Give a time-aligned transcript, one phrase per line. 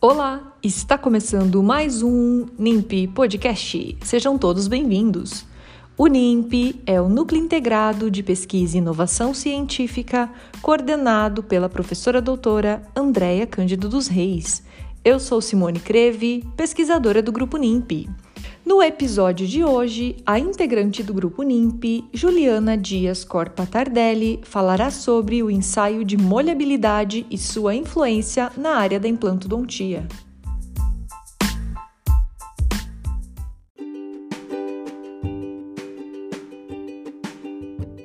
[0.00, 3.98] Olá, está começando mais um NIMP Podcast.
[4.04, 5.44] Sejam todos bem-vindos.
[5.96, 10.30] O NIMP é o Núcleo Integrado de Pesquisa e Inovação Científica,
[10.62, 14.62] coordenado pela professora doutora Andréia Cândido dos Reis.
[15.04, 18.08] Eu sou Simone Creve, pesquisadora do Grupo NIMP.
[18.68, 25.42] No episódio de hoje, a integrante do grupo NIMP, Juliana Dias Corpa Tardelli, falará sobre
[25.42, 30.06] o ensaio de molhabilidade e sua influência na área da implantodontia.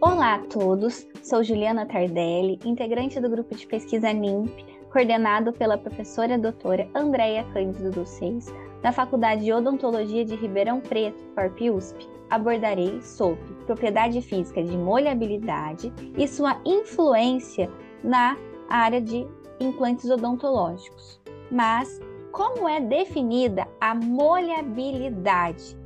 [0.00, 6.38] Olá a todos, sou Juliana Tardelli, integrante do grupo de pesquisa NIMP, coordenado pela professora
[6.38, 8.46] doutora Andréia Cândido dos Seis,
[8.82, 16.26] na Faculdade de Odontologia de Ribeirão Preto, FARP-USP, abordarei sobre propriedade física de molhabilidade e
[16.26, 17.70] sua influência
[18.02, 18.34] na
[18.66, 19.26] área de
[19.60, 21.20] implantes odontológicos.
[21.50, 22.00] Mas
[22.32, 25.77] como é definida a molhabilidade?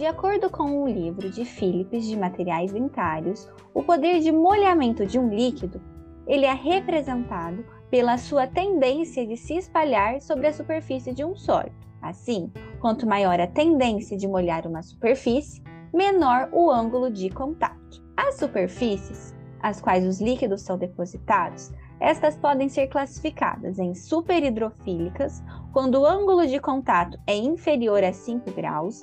[0.00, 5.18] De acordo com o livro de Philips de Materiais Dentários, o poder de molhamento de
[5.18, 5.78] um líquido
[6.26, 11.76] ele é representado pela sua tendência de se espalhar sobre a superfície de um sólido.
[12.00, 15.62] Assim, quanto maior a tendência de molhar uma superfície,
[15.92, 18.02] menor o ângulo de contato.
[18.16, 25.42] As superfícies, às quais os líquidos são depositados, estas podem ser classificadas em superhidrofílicas,
[25.74, 29.02] quando o ângulo de contato é inferior a 5 graus,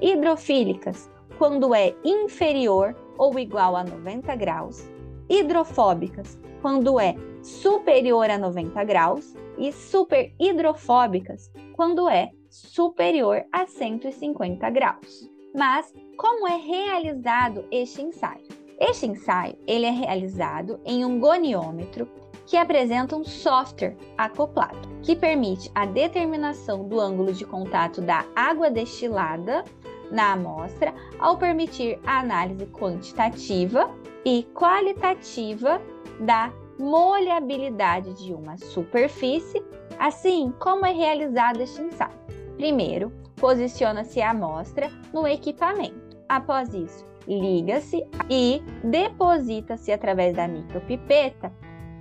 [0.00, 4.88] hidrofílicas, quando é inferior ou igual a 90 graus,
[5.28, 15.30] hidrofóbicas, quando é superior a 90 graus, e superhidrofóbicas, quando é superior a 150 graus.
[15.54, 18.46] Mas como é realizado este ensaio?
[18.78, 22.06] Este ensaio ele é realizado em um goniômetro
[22.46, 28.70] que apresenta um software acoplado, que permite a determinação do ângulo de contato da água
[28.70, 29.64] destilada
[30.10, 33.90] na amostra, ao permitir a análise quantitativa
[34.24, 35.82] e qualitativa
[36.20, 39.62] da molhabilidade de uma superfície,
[39.98, 42.14] assim como é realizado este ensaio.
[42.56, 46.16] Primeiro, posiciona-se a amostra no equipamento.
[46.28, 51.52] Após isso, liga-se e deposita-se através da micropipeta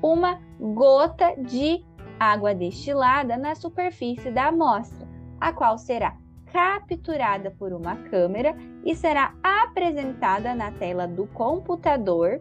[0.06, 1.84] uma gota de
[2.20, 5.08] água destilada na superfície da amostra,
[5.42, 6.16] a qual será
[6.54, 8.56] capturada por uma câmera
[8.86, 12.40] e será apresentada na tela do computador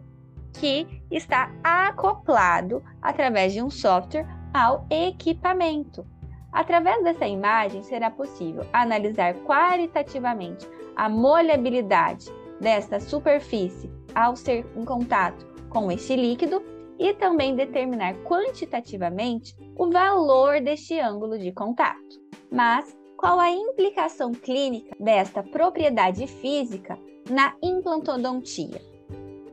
[0.53, 6.05] que está acoplado através de um software ao equipamento.
[6.53, 12.31] Através dessa imagem, será possível analisar qualitativamente a molhabilidade
[12.61, 20.61] desta superfície ao ser em contato com este líquido e também determinar quantitativamente o valor
[20.61, 22.19] deste ângulo de contato.
[22.51, 26.97] Mas qual a implicação clínica desta propriedade física
[27.29, 28.81] na implantodontia?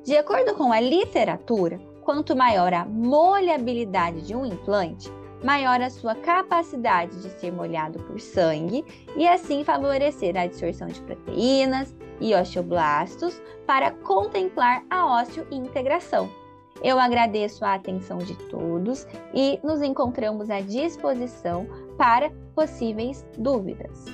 [0.05, 5.09] De acordo com a literatura, quanto maior a molhabilidade de um implante,
[5.45, 8.85] maior a sua capacidade de ser molhado por sangue
[9.17, 16.42] e assim favorecer a absorção de proteínas e osteoblastos para contemplar a osteointegração.
[16.83, 21.67] Eu agradeço a atenção de todos e nos encontramos à disposição
[21.97, 24.05] para possíveis dúvidas.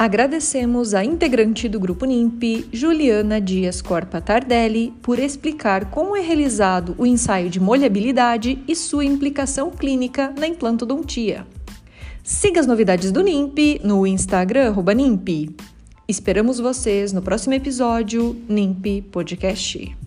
[0.00, 6.94] Agradecemos a integrante do Grupo NIMP, Juliana Dias Corpa Tardelli, por explicar como é realizado
[6.96, 11.46] o ensaio de molhabilidade e sua implicação clínica na implantodontia.
[12.30, 15.50] Siga as novidades do NIMP no Instagram NIMP.
[16.06, 19.99] Esperamos vocês no próximo episódio NIMP Podcast.